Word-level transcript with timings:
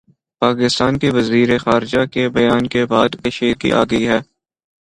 پاکستان 0.41 0.97
کے 0.99 1.09
وزیر 1.11 1.57
خارجہ 1.57 2.05
کے 2.13 2.27
بیان 2.29 2.67
کے 2.67 2.85
بعد 2.85 3.09
کشیدگی 3.23 3.71
آگئی 3.81 4.07
ہے 4.07 4.19